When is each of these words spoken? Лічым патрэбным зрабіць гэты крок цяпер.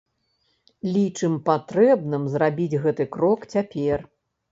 Лічым 0.95 1.35
патрэбным 1.49 2.23
зрабіць 2.37 2.79
гэты 2.87 3.07
крок 3.17 3.45
цяпер. 3.57 3.99